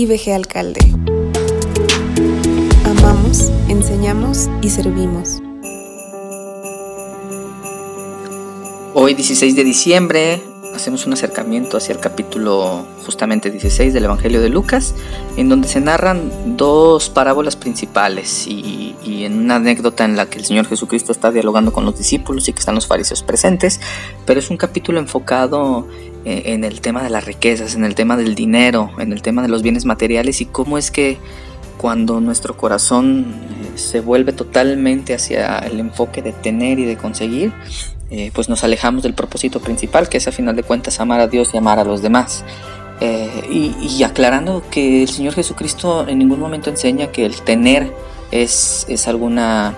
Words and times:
IBG 0.00 0.32
Alcalde. 0.32 0.80
Amamos, 2.86 3.52
enseñamos 3.68 4.48
y 4.62 4.70
servimos. 4.70 5.42
Hoy 8.94 9.12
16 9.12 9.56
de 9.56 9.62
diciembre 9.62 10.42
hacemos 10.74 11.06
un 11.06 11.12
acercamiento 11.12 11.76
hacia 11.76 11.92
el 11.92 12.00
capítulo 12.00 12.86
justamente 13.04 13.50
16 13.50 13.92
del 13.92 14.04
Evangelio 14.04 14.40
de 14.40 14.48
Lucas, 14.48 14.94
en 15.36 15.50
donde 15.50 15.68
se 15.68 15.82
narran 15.82 16.56
dos 16.56 17.10
parábolas 17.10 17.56
principales 17.56 18.46
y, 18.46 18.96
en 19.04 19.38
una 19.38 19.56
anécdota 19.56 20.06
en 20.06 20.16
la 20.16 20.30
que 20.30 20.38
el 20.38 20.46
Señor 20.46 20.66
Jesucristo 20.66 21.12
está 21.12 21.30
dialogando 21.30 21.74
con 21.74 21.84
los 21.84 21.98
discípulos 21.98 22.48
y 22.48 22.54
que 22.54 22.60
están 22.60 22.74
los 22.74 22.86
fariseos 22.86 23.22
presentes, 23.22 23.80
pero 24.24 24.40
es 24.40 24.48
un 24.48 24.56
capítulo 24.56 24.98
enfocado 24.98 25.86
en 26.24 26.64
el 26.64 26.80
tema 26.80 27.02
de 27.02 27.10
las 27.10 27.24
riquezas, 27.24 27.74
en 27.74 27.84
el 27.84 27.94
tema 27.94 28.16
del 28.16 28.34
dinero, 28.34 28.90
en 28.98 29.12
el 29.12 29.22
tema 29.22 29.42
de 29.42 29.48
los 29.48 29.62
bienes 29.62 29.84
materiales 29.84 30.40
y 30.40 30.46
cómo 30.46 30.76
es 30.76 30.90
que 30.90 31.18
cuando 31.80 32.20
nuestro 32.20 32.58
corazón 32.58 33.24
eh, 33.74 33.78
se 33.78 34.00
vuelve 34.00 34.34
totalmente 34.34 35.14
hacia 35.14 35.60
el 35.60 35.80
enfoque 35.80 36.20
de 36.20 36.32
tener 36.32 36.78
y 36.78 36.84
de 36.84 36.98
conseguir, 36.98 37.54
eh, 38.10 38.30
pues 38.34 38.50
nos 38.50 38.62
alejamos 38.64 39.02
del 39.02 39.14
propósito 39.14 39.60
principal, 39.60 40.10
que 40.10 40.18
es 40.18 40.28
a 40.28 40.32
final 40.32 40.54
de 40.54 40.62
cuentas 40.62 41.00
amar 41.00 41.20
a 41.20 41.26
Dios 41.26 41.54
y 41.54 41.56
amar 41.56 41.78
a 41.78 41.84
los 41.84 42.02
demás. 42.02 42.44
Eh, 43.00 43.78
y, 43.80 44.02
aclarando 44.02 44.62
que 44.70 45.04
el 45.04 45.08
Señor 45.08 45.32
Jesucristo 45.32 46.06
en 46.06 46.18
ningún 46.18 46.38
momento 46.38 46.68
enseña 46.68 47.06
que 47.06 47.24
el 47.24 47.40
tener 47.40 47.90
es, 48.30 48.84
es, 48.90 49.08
alguna, 49.08 49.74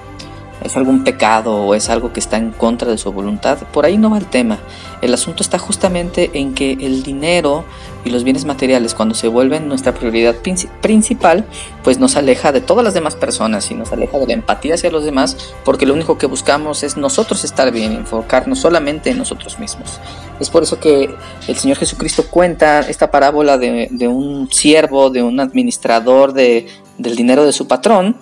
es 0.65 0.77
algún 0.77 1.05
pecado 1.05 1.55
o 1.55 1.75
es 1.75 1.91
algo 1.91 2.13
que 2.13 2.21
está 2.21 2.37
en 2.37 2.51
contra 2.51 2.91
de 2.91 2.99
su 2.99 3.13
voluntad. 3.13 3.59
Por 3.73 3.85
ahí 3.85 3.99
no 3.99 4.11
va 4.11 4.19
el 4.19 4.27
tema. 4.27 4.59
El 5.01 5.13
asunto 5.15 5.43
está 5.43 5.59
justamente 5.59 6.31
en 6.35 6.55
que 6.55 6.73
el 6.73 7.03
dinero 7.03 7.65
y 8.05 8.11
los 8.11 8.25
bienes 8.25 8.45
materiales 8.45 8.95
cuando 8.95 9.15
se 9.15 9.29
vuelven 9.29 9.69
nuestra 9.69 9.95
prioridad 9.95 10.37
principal, 10.81 11.45
pues 11.85 11.99
nos 11.99 12.17
aleja 12.17 12.53
de 12.53 12.61
todas 12.61 12.85
las 12.85 12.95
demás 12.95 13.15
personas 13.15 13.71
y 13.71 13.75
nos 13.75 13.93
aleja 13.93 14.19
de 14.19 14.27
la 14.27 14.33
empatía 14.33 14.75
hacia 14.75 14.91
los 14.91 15.05
demás, 15.05 15.55
porque 15.65 15.87
lo 15.87 15.95
único 15.95 16.19
que 16.19 16.27
buscamos 16.27 16.83
es 16.83 16.97
nosotros 16.97 17.45
estar 17.45 17.71
bien, 17.71 17.93
enfocarnos 17.93 18.59
solamente 18.59 19.11
en 19.11 19.19
nosotros 19.19 19.59
mismos. 19.59 20.01
Es 20.41 20.51
por 20.51 20.65
eso 20.65 20.81
que 20.81 21.15
el 21.47 21.57
Señor 21.57 21.79
Jesucristo 21.79 22.25
cuenta 22.29 22.81
esta 22.81 23.11
parábola 23.11 23.59
de, 23.59 24.09
un 24.09 24.51
siervo, 24.51 25.11
de 25.11 25.23
un 25.23 25.39
administrador 25.39 26.33
de, 26.33 26.67
del 26.99 27.15
dinero 27.15 27.45
de 27.45 27.53
su 27.53 27.69
patrón, 27.69 28.17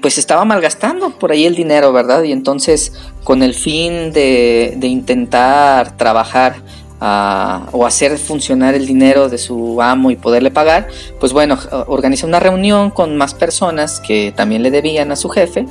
pues 0.00 0.16
estaba 0.16 0.46
malgastando 0.46 1.10
por 1.10 1.30
ahí 1.30 1.44
el 1.44 1.54
dinero, 1.54 1.92
¿verdad? 1.92 2.22
Y 2.22 2.32
entonces 2.32 2.92
con 3.22 3.42
el 3.42 3.52
fin 3.52 4.12
de, 4.12 4.78
intentar 4.80 5.96
trabajar 5.98 6.56
ah, 7.02 7.66
o 7.72 7.84
hacer 7.84 8.16
funcionar 8.16 8.74
el 8.74 8.86
dinero 8.86 9.28
de 9.28 9.36
su 9.36 9.82
amo 9.82 10.10
y 10.10 10.16
poderle 10.16 10.50
pagar, 10.50 10.88
pues 11.20 11.34
bueno, 11.34 11.58
organiza 11.86 12.26
una 12.26 12.40
reunión 12.40 12.90
con 12.90 13.16
más 13.16 13.34
personas 13.34 14.00
que 14.00 14.32
también 14.34 14.62
le 14.62 14.70
debían 14.70 15.12
a 15.12 15.16
su 15.16 15.28
jefe. 15.28 15.66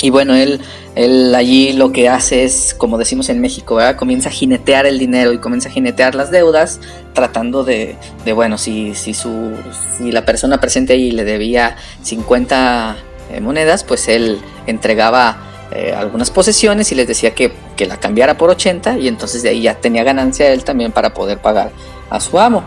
Y 0.00 0.10
bueno, 0.10 0.34
él, 0.34 0.60
él 0.94 1.34
allí 1.34 1.72
lo 1.72 1.90
que 1.90 2.08
hace 2.08 2.44
es, 2.44 2.74
como 2.74 2.98
decimos 2.98 3.30
en 3.30 3.40
México, 3.40 3.78
comienza 3.96 4.28
a 4.28 4.32
jinetear 4.32 4.86
el 4.86 4.98
dinero 4.98 5.32
y 5.32 5.38
comienza 5.38 5.70
a 5.70 5.72
jinetear 5.72 6.14
las 6.14 6.30
deudas, 6.30 6.80
tratando 7.14 7.64
de, 7.64 7.96
de 8.24 8.32
bueno, 8.34 8.58
si, 8.58 8.94
si, 8.94 9.14
su, 9.14 9.52
si 9.96 10.12
la 10.12 10.26
persona 10.26 10.60
presente 10.60 10.92
ahí 10.92 11.10
le 11.12 11.24
debía 11.24 11.76
50 12.02 12.96
eh, 13.30 13.40
monedas, 13.40 13.84
pues 13.84 14.08
él 14.08 14.40
entregaba 14.66 15.38
eh, 15.72 15.92
algunas 15.96 16.30
posesiones 16.30 16.92
y 16.92 16.94
les 16.94 17.08
decía 17.08 17.34
que, 17.34 17.52
la 17.86 17.98
cambiara 17.98 18.38
por 18.38 18.48
80 18.48 18.98
y 18.98 19.08
entonces 19.08 19.42
de 19.42 19.50
ahí 19.50 19.62
ya 19.62 19.74
tenía 19.74 20.02
ganancia 20.02 20.50
él 20.50 20.64
también 20.64 20.92
para 20.92 21.12
poder 21.12 21.38
pagar 21.38 21.72
a 22.08 22.20
su 22.20 22.38
amo. 22.38 22.64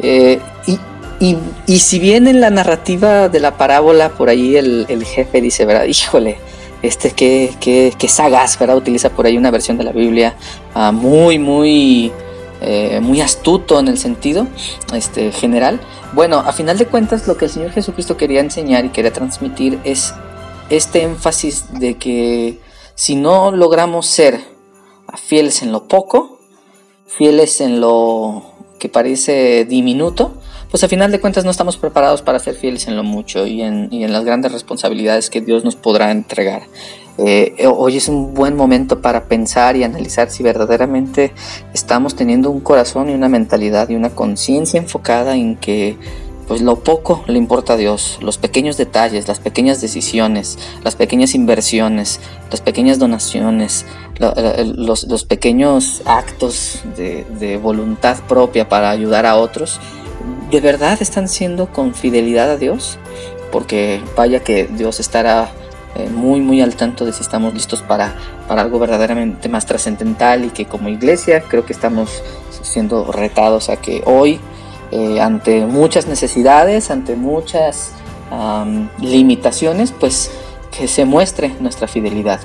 Eh, 0.00 0.38
y, 1.20 1.78
si 1.78 1.98
bien 1.98 2.26
en 2.26 2.40
la 2.40 2.50
narrativa 2.50 3.28
de 3.28 3.40
la 3.40 3.56
parábola 3.56 4.08
por 4.10 4.28
ahí 4.28 4.56
el, 4.56 5.04
jefe 5.04 5.40
dice, 5.40 5.64
¿verdad? 5.64 5.84
Híjole, 5.84 6.38
este 6.82 7.12
que, 7.12 7.54
que, 7.60 8.08
sagaz, 8.08 8.58
¿verdad? 8.58 8.76
Utiliza 8.76 9.10
por 9.10 9.26
ahí 9.26 9.36
una 9.36 9.50
versión 9.50 9.76
de 9.78 9.84
la 9.84 9.92
Biblia 9.92 10.34
ah, 10.74 10.92
muy, 10.92 11.38
muy, 11.38 12.10
muy 13.00 13.20
astuto 13.20 13.80
en 13.80 13.88
el 13.88 13.98
sentido 13.98 14.46
este, 14.92 15.32
general. 15.32 15.80
Bueno, 16.12 16.38
a 16.38 16.52
final 16.52 16.76
de 16.78 16.86
cuentas 16.86 17.26
lo 17.26 17.36
que 17.36 17.46
el 17.46 17.50
Señor 17.50 17.70
Jesucristo 17.70 18.16
quería 18.16 18.40
enseñar 18.40 18.84
y 18.84 18.90
quería 18.90 19.12
transmitir 19.12 19.78
es 19.84 20.14
este 20.68 21.02
énfasis 21.02 21.72
de 21.78 21.96
que 21.96 22.60
si 22.94 23.16
no 23.16 23.50
logramos 23.50 24.06
ser 24.06 24.40
fieles 25.16 25.62
en 25.62 25.72
lo 25.72 25.88
poco, 25.88 26.38
fieles 27.06 27.60
en 27.60 27.80
lo 27.80 28.44
que 28.78 28.88
parece 28.88 29.64
diminuto, 29.64 30.34
pues 30.70 30.84
a 30.84 30.88
final 30.88 31.10
de 31.10 31.20
cuentas 31.20 31.44
no 31.44 31.50
estamos 31.50 31.76
preparados 31.76 32.22
para 32.22 32.38
ser 32.38 32.54
fieles 32.54 32.86
en 32.86 32.96
lo 32.96 33.02
mucho 33.02 33.46
y 33.46 33.62
en, 33.62 34.12
las 34.12 34.24
grandes 34.24 34.52
responsabilidades 34.52 35.28
que 35.28 35.40
Dios 35.40 35.64
nos 35.64 35.76
podrá 35.76 36.10
entregar. 36.10 36.62
Eh, 37.22 37.66
hoy 37.66 37.98
es 37.98 38.08
un 38.08 38.32
buen 38.32 38.56
momento 38.56 39.02
para 39.02 39.24
pensar 39.24 39.76
y 39.76 39.84
analizar 39.84 40.30
si 40.30 40.42
verdaderamente 40.42 41.34
estamos 41.74 42.16
teniendo 42.16 42.50
un 42.50 42.60
corazón 42.60 43.10
y 43.10 43.14
una 43.14 43.28
mentalidad 43.28 43.90
y 43.90 43.94
una 43.94 44.08
conciencia 44.08 44.78
enfocada 44.78 45.36
en 45.36 45.56
que 45.56 45.98
pues 46.48 46.62
lo 46.62 46.76
poco 46.76 47.22
le 47.26 47.36
importa 47.36 47.74
a 47.74 47.76
Dios, 47.76 48.18
los 48.22 48.38
pequeños 48.38 48.78
detalles, 48.78 49.28
las 49.28 49.38
pequeñas 49.38 49.82
decisiones, 49.82 50.58
las 50.82 50.96
pequeñas 50.96 51.34
inversiones, 51.34 52.20
las 52.50 52.62
pequeñas 52.62 52.98
donaciones, 52.98 53.84
los, 54.18 55.24
pequeños 55.26 56.00
actos 56.06 56.80
de, 56.96 57.60
voluntad 57.62 58.16
propia 58.28 58.66
para 58.68 58.90
ayudar 58.90 59.26
a 59.26 59.36
otros, 59.36 59.78
¿de 60.50 60.60
verdad 60.60 60.96
están 61.02 61.28
siendo 61.28 61.70
con 61.70 61.94
fidelidad 61.94 62.50
a 62.50 62.56
Dios? 62.56 62.98
Porque 63.52 64.00
vaya 64.16 64.40
que 64.40 64.66
Dios 64.66 65.00
estará 65.00 65.52
eh, 66.04 66.10
muy 66.10 66.40
muy 66.40 66.60
al 66.60 66.76
tanto 66.76 67.04
de 67.04 67.12
si 67.12 67.22
estamos 67.22 67.54
listos 67.54 67.82
para, 67.82 68.14
para 68.48 68.62
algo 68.62 68.78
verdaderamente 68.78 69.48
más 69.48 69.66
trascendental 69.66 70.44
y 70.44 70.50
que 70.50 70.66
como 70.66 70.88
iglesia 70.88 71.42
creo 71.42 71.64
que 71.64 71.72
estamos 71.72 72.22
siendo 72.62 73.10
retados 73.12 73.68
a 73.68 73.76
que 73.76 74.02
hoy 74.04 74.40
eh, 74.92 75.20
ante 75.20 75.66
muchas 75.66 76.06
necesidades, 76.06 76.90
ante 76.90 77.16
muchas 77.16 77.92
limitaciones, 79.00 79.92
pues 79.92 80.30
que 80.70 80.86
se 80.86 81.04
muestre 81.04 81.52
nuestra 81.58 81.88
fidelidad. 81.88 82.38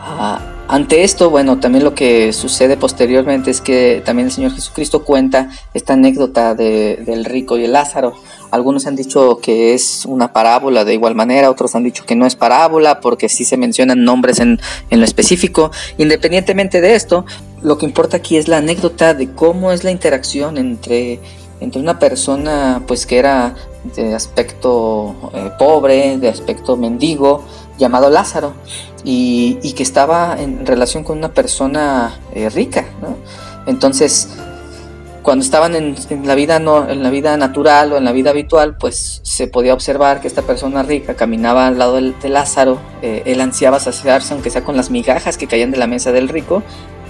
Ah, 0.00 0.40
ante 0.68 1.04
esto, 1.04 1.30
bueno, 1.30 1.58
también 1.58 1.84
lo 1.84 1.94
que 1.94 2.32
sucede 2.32 2.76
posteriormente 2.76 3.50
es 3.50 3.60
que 3.60 4.02
también 4.04 4.28
el 4.28 4.32
Señor 4.32 4.52
Jesucristo 4.54 5.04
cuenta 5.04 5.50
esta 5.74 5.92
anécdota 5.92 6.54
del 6.54 7.24
rico 7.24 7.58
y 7.58 7.64
el 7.64 7.72
Lázaro. 7.72 8.14
Algunos 8.52 8.86
han 8.86 8.94
dicho 8.94 9.38
que 9.38 9.74
es 9.74 10.04
una 10.06 10.32
parábola 10.32 10.84
de 10.84 10.94
igual 10.94 11.14
manera, 11.14 11.50
otros 11.50 11.74
han 11.74 11.82
dicho 11.82 12.04
que 12.06 12.14
no 12.14 12.26
es 12.26 12.36
parábola 12.36 13.00
porque 13.00 13.28
sí 13.28 13.44
se 13.44 13.56
mencionan 13.56 14.04
nombres 14.04 14.38
en, 14.38 14.60
en 14.90 15.00
lo 15.00 15.04
específico. 15.04 15.72
Independientemente 15.98 16.80
de 16.80 16.94
esto, 16.94 17.24
lo 17.62 17.78
que 17.78 17.86
importa 17.86 18.18
aquí 18.18 18.36
es 18.36 18.48
la 18.48 18.58
anécdota 18.58 19.14
de 19.14 19.32
cómo 19.32 19.72
es 19.72 19.84
la 19.84 19.90
interacción 19.90 20.58
entre, 20.58 21.18
entre 21.60 21.80
una 21.80 21.98
persona 21.98 22.82
pues 22.86 23.06
que 23.06 23.18
era 23.18 23.54
de 23.96 24.14
aspecto 24.14 25.14
eh, 25.34 25.50
pobre, 25.58 26.18
de 26.18 26.28
aspecto 26.28 26.76
mendigo, 26.76 27.44
llamado 27.78 28.10
Lázaro, 28.10 28.52
y, 29.04 29.72
que 29.72 29.82
estaba 29.82 30.36
en 30.38 30.66
relación 30.66 31.02
con 31.04 31.18
una 31.18 31.32
persona 31.32 32.20
eh, 32.34 32.48
rica. 32.50 32.84
Entonces, 33.66 34.28
cuando 35.22 35.44
estaban 35.44 35.74
en, 35.76 35.94
la 36.24 36.34
vida 36.34 36.58
no, 36.58 36.88
en 36.88 37.02
la 37.02 37.10
vida 37.10 37.36
natural 37.36 37.92
o 37.92 37.96
en 37.96 38.04
la 38.04 38.12
vida 38.12 38.30
habitual, 38.30 38.76
pues 38.76 39.20
se 39.22 39.46
podía 39.46 39.72
observar 39.72 40.20
que 40.20 40.28
esta 40.28 40.42
persona 40.42 40.82
rica 40.82 41.14
caminaba 41.14 41.68
al 41.68 41.78
lado 41.78 41.94
de 41.94 42.28
Lázaro, 42.28 42.78
eh, 43.02 43.22
él 43.26 43.40
ansiaba 43.40 43.78
saciarse 43.78 44.34
aunque 44.34 44.50
sea 44.50 44.64
con 44.64 44.76
las 44.76 44.90
migajas 44.90 45.36
que 45.38 45.46
caían 45.46 45.70
de 45.70 45.78
la 45.78 45.86
mesa 45.86 46.12
del 46.12 46.28
rico, 46.28 46.62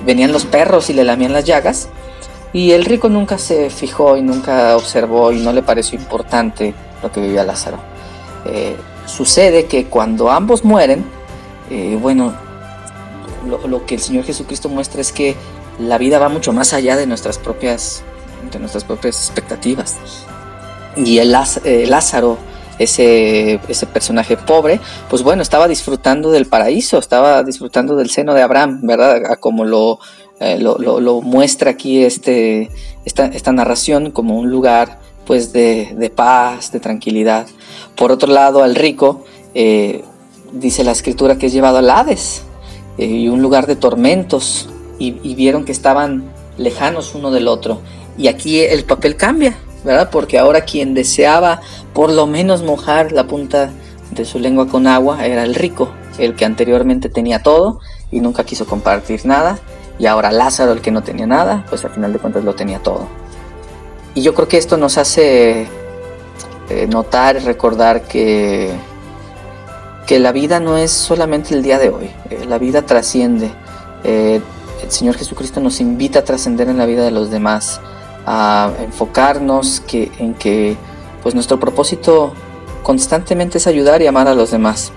venían 0.05 0.33
los 0.33 0.45
perros 0.45 0.91
y 0.91 0.93
le 0.93 1.05
lamían 1.05 1.33
las 1.33 1.45
llagas. 1.45 1.89
Y 2.53 2.73
el 2.73 2.85
rico 2.85 3.09
nunca 3.09 3.39
se 3.39 3.71
fijó 3.71 4.17
y 4.19 4.23
nunca 4.23 4.77
observó 4.77 5.33
y 5.33 5.39
no 5.39 5.53
le 5.55 5.63
pareció 5.63 5.99
importante 5.99 6.75
lo 7.03 7.11
que 7.11 7.21
vivía 7.21 7.45
Lázaro. 7.45 7.79
Eh, 8.45 8.77
sucede 9.07 9.65
que 9.65 9.87
cuando 9.87 10.31
ambos 10.31 10.65
mueren, 10.65 11.05
eh, 11.71 11.99
bueno, 12.01 12.35
lo, 13.47 13.87
que 13.87 13.95
el 13.95 14.01
Señor 14.01 14.25
Jesucristo 14.25 14.69
muestra 14.69 15.01
es 15.01 15.13
que 15.13 15.35
la 15.79 15.99
vida 15.99 16.19
va 16.19 16.29
mucho 16.29 16.53
más 16.53 16.73
allá 16.73 16.97
de 16.97 17.07
nuestras 17.07 17.39
propias, 17.39 18.03
de 18.53 18.59
nuestras 18.59 18.85
propias 18.85 19.17
expectativas. 19.17 19.97
Y 20.97 21.19
el 21.19 21.35
eh, 21.65 21.87
Lázaro 21.87 22.39
ese, 22.79 23.61
ese 23.69 23.87
personaje 23.87 24.37
pobre, 24.37 24.81
pues 25.09 25.23
bueno, 25.23 25.43
estaba 25.43 25.69
disfrutando 25.69 26.31
del 26.31 26.47
paraíso, 26.47 26.99
estaba 26.99 27.43
disfrutando 27.43 27.97
del 27.97 28.11
seno 28.11 28.35
de 28.35 28.43
Abraham, 28.43 28.81
¿verdad? 28.83 29.39
como 29.41 29.65
lo, 29.65 29.99
eh, 30.41 30.59
lo, 30.59 31.21
muestra 31.21 31.71
aquí 31.71 32.03
este, 32.05 32.71
esta, 33.05 33.27
esta, 33.27 33.53
narración 33.53 34.11
como 34.11 34.39
un 34.39 34.51
lugar 34.51 34.99
pues 35.27 35.53
de, 35.53 36.13
paz, 36.15 36.73
de 36.73 36.81
tranquilidad. 36.81 37.47
Por 37.97 38.11
otro 38.11 38.33
lado, 38.33 38.63
al 38.63 38.75
rico, 38.75 39.25
eh, 39.55 40.03
dice 40.53 40.85
la 40.85 40.93
escritura 40.93 41.39
que 41.39 41.47
es 41.47 41.53
llevado 41.53 41.79
al 41.79 41.91
Hades, 41.91 42.43
y 42.99 43.29
un 43.29 43.41
lugar 43.41 43.67
de 43.67 43.77
tormentos, 43.77 44.69
y, 45.09 45.35
vieron 45.35 45.65
que 45.65 45.73
estaban 45.73 46.25
lejanos 46.59 47.15
uno 47.15 47.31
del 47.31 47.49
otro. 47.49 47.81
Y 48.17 48.29
aquí 48.29 48.61
el 48.61 48.85
papel 48.85 49.17
cambia. 49.17 49.57
¿verdad? 49.85 50.11
Porque 50.11 50.39
ahora 50.39 50.61
quien 50.61 50.95
deseaba 50.95 51.61
por 51.93 52.13
lo 52.13 52.27
menos 52.27 52.63
mojar 52.63 53.13
la 53.13 53.27
punta 53.27 53.71
de 54.13 54.25
su 54.25 54.39
lengua 54.39 54.69
con 54.69 54.87
agua 54.87 55.27
era 55.27 55.43
el 55.43 55.55
rico, 55.55 55.91
el 56.19 56.37
que 56.37 56.45
anteriormente 56.45 57.09
tenía 57.09 57.43
todo 57.43 57.81
y 58.11 58.21
nunca 58.21 58.45
quiso 58.45 58.67
compartir 58.67 59.25
nada, 59.25 59.59
y 59.99 60.07
ahora 60.07 60.31
Lázaro, 60.31 60.73
el 60.73 60.81
que 60.81 60.91
no 60.91 61.03
tenía 61.03 61.27
nada, 61.27 61.65
pues 61.69 61.85
al 61.85 61.93
final 61.93 62.13
de 62.13 62.19
cuentas 62.19 62.45
lo 62.45 62.55
tenía 62.55 62.79
todo. 62.79 63.09
Y 64.15 64.23
yo 64.23 64.35
creo 64.35 64.49
que 64.49 64.59
esto 64.59 64.77
nos 64.77 64.99
hace 64.99 65.67
eh, 66.69 66.87
notar 66.89 67.37
y 67.37 67.39
recordar 67.41 68.03
que, 68.03 68.71
que 70.07 70.19
la 70.19 70.33
vida 70.33 70.61
no 70.61 70.77
es 70.77 70.91
solamente 70.91 71.55
el 71.55 71.63
día 71.63 71.79
de 71.79 71.89
hoy, 71.89 72.11
eh, 72.29 72.45
la 72.47 72.59
vida 72.59 72.83
trasciende. 72.83 73.51
Eh, 74.05 74.41
el 74.83 74.91
Señor 74.91 75.17
Jesucristo 75.17 75.61
nos 75.61 75.81
invita 75.81 76.21
a 76.21 76.25
trascender 76.25 76.69
en 76.69 76.79
la 76.79 76.87
vida 76.87 77.05
de 77.05 77.11
los 77.11 77.31
demás, 77.31 77.81
a 78.27 78.73
enfocarnos 78.81 79.81
que, 79.81 80.11
en 80.19 80.35
que 80.35 80.77
pues 81.23 81.35
nuestro 81.35 81.59
propósito 81.61 82.33
constantemente 82.83 83.59
es 83.59 83.67
ayudar 83.67 84.03
y 84.03 84.07
amar 84.07 84.29
a 84.29 84.35
los 84.35 84.51
demás. 84.51 84.93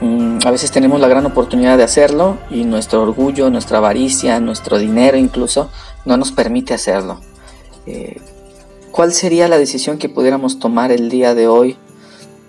Mm, 0.00 0.38
a 0.44 0.50
veces 0.50 0.70
tenemos 0.70 1.00
la 1.00 1.08
gran 1.08 1.26
oportunidad 1.26 1.76
de 1.76 1.84
hacerlo 1.84 2.38
y 2.50 2.64
nuestro 2.64 3.02
orgullo, 3.02 3.50
nuestra 3.50 3.78
avaricia, 3.78 4.40
nuestro 4.40 4.78
dinero 4.78 5.16
incluso 5.16 5.70
no 6.04 6.16
nos 6.16 6.32
permite 6.32 6.74
hacerlo. 6.74 7.20
Eh, 7.86 8.20
¿Cuál 8.90 9.12
sería 9.12 9.48
la 9.48 9.58
decisión 9.58 9.98
que 9.98 10.08
pudiéramos 10.08 10.58
tomar 10.58 10.92
el 10.92 11.10
día 11.10 11.34
de 11.34 11.48
hoy 11.48 11.76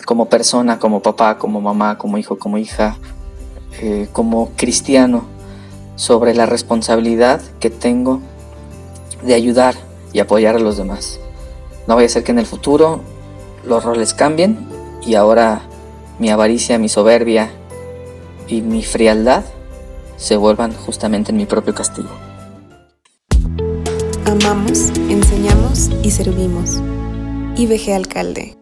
como 0.06 0.26
persona, 0.30 0.78
como 0.78 1.02
papá, 1.02 1.40
como 1.40 1.62
mamá, 1.62 1.98
como 1.98 2.20
hijo, 2.20 2.38
como 2.38 2.60
hija, 2.60 2.98
eh, 3.82 4.08
como 4.12 4.52
cristiano, 4.56 5.35
sobre 5.96 6.34
la 6.34 6.46
responsabilidad 6.46 7.42
que 7.60 7.70
tengo 7.70 8.22
de 9.24 9.34
ayudar 9.34 9.76
y 10.14 10.20
apoyar 10.20 10.56
a 10.56 10.60
los 10.60 10.78
demás? 10.78 11.20
No 11.88 11.96
vaya 11.96 12.08
a 12.08 12.10
ser 12.10 12.24
que 12.24 12.32
en 12.32 12.40
el 12.40 12.46
futuro 12.46 13.02
los 13.66 13.84
roles 13.84 14.14
cambien 14.14 14.68
y 15.06 15.16
ahora 15.16 15.62
mi 16.20 16.30
avaricia, 16.30 16.78
mi 16.78 16.90
soberbia 16.90 17.50
y 18.48 18.62
mi 18.62 18.84
frialdad 18.84 19.44
se 20.18 20.38
vuelvan 20.38 20.74
justamente 20.74 21.32
en 21.32 21.38
mi 21.38 21.46
propio 21.46 21.74
castigo. 21.74 22.10
Amamos, 24.26 24.90
enseñamos 25.10 25.90
y 26.04 26.12
servimos. 26.12 26.82
IBG 27.58 27.94
Alcalde 27.94 28.55